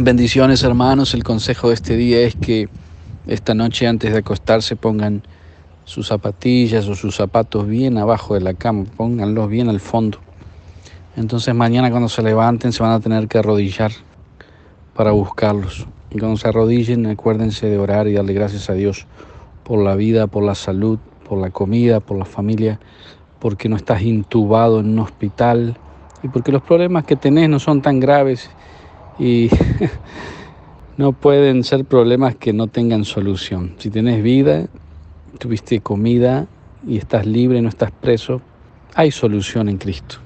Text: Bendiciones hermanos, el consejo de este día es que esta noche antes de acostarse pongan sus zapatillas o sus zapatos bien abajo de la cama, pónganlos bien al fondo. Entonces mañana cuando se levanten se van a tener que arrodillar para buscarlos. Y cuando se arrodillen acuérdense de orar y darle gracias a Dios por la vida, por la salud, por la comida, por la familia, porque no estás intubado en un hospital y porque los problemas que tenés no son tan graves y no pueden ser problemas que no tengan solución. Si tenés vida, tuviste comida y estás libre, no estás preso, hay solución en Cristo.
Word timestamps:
Bendiciones 0.00 0.62
hermanos, 0.62 1.12
el 1.14 1.24
consejo 1.24 1.70
de 1.70 1.74
este 1.74 1.96
día 1.96 2.20
es 2.20 2.36
que 2.36 2.68
esta 3.26 3.52
noche 3.52 3.88
antes 3.88 4.12
de 4.12 4.18
acostarse 4.20 4.76
pongan 4.76 5.24
sus 5.82 6.06
zapatillas 6.06 6.86
o 6.86 6.94
sus 6.94 7.16
zapatos 7.16 7.66
bien 7.66 7.98
abajo 7.98 8.34
de 8.34 8.40
la 8.40 8.54
cama, 8.54 8.84
pónganlos 8.96 9.48
bien 9.48 9.68
al 9.68 9.80
fondo. 9.80 10.20
Entonces 11.16 11.52
mañana 11.52 11.90
cuando 11.90 12.08
se 12.08 12.22
levanten 12.22 12.72
se 12.72 12.80
van 12.80 12.92
a 12.92 13.00
tener 13.00 13.26
que 13.26 13.38
arrodillar 13.38 13.90
para 14.94 15.10
buscarlos. 15.10 15.88
Y 16.12 16.20
cuando 16.20 16.36
se 16.36 16.46
arrodillen 16.46 17.06
acuérdense 17.06 17.66
de 17.66 17.76
orar 17.76 18.06
y 18.06 18.12
darle 18.12 18.34
gracias 18.34 18.70
a 18.70 18.74
Dios 18.74 19.08
por 19.64 19.82
la 19.82 19.96
vida, 19.96 20.28
por 20.28 20.44
la 20.44 20.54
salud, 20.54 21.00
por 21.28 21.40
la 21.40 21.50
comida, 21.50 21.98
por 21.98 22.16
la 22.16 22.24
familia, 22.24 22.78
porque 23.40 23.68
no 23.68 23.74
estás 23.74 24.02
intubado 24.02 24.78
en 24.78 24.90
un 24.90 25.00
hospital 25.00 25.76
y 26.22 26.28
porque 26.28 26.52
los 26.52 26.62
problemas 26.62 27.04
que 27.04 27.16
tenés 27.16 27.48
no 27.48 27.58
son 27.58 27.82
tan 27.82 27.98
graves 27.98 28.48
y 29.18 29.48
no 30.96 31.12
pueden 31.12 31.64
ser 31.64 31.84
problemas 31.84 32.36
que 32.36 32.52
no 32.52 32.66
tengan 32.66 33.04
solución. 33.04 33.74
Si 33.78 33.90
tenés 33.90 34.22
vida, 34.22 34.68
tuviste 35.38 35.80
comida 35.80 36.46
y 36.86 36.98
estás 36.98 37.26
libre, 37.26 37.60
no 37.62 37.68
estás 37.68 37.90
preso, 37.90 38.40
hay 38.94 39.10
solución 39.10 39.68
en 39.68 39.78
Cristo. 39.78 40.18